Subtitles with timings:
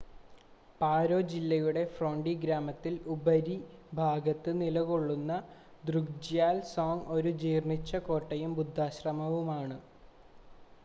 [0.81, 5.33] പാരോ ജില്ലയുടെ ഫോണ്ടി ഗ്രാമത്തിൽ ഉപരിഭാഗത്ത് നിലകൊള്ളുന്ന
[5.83, 9.77] ദ്രുക്ജ്യാൽ സോങ് ഒരു ജീർണ്ണിച്ച കോട്ടയും ബുദ്ധാശ്രമവുമാണ്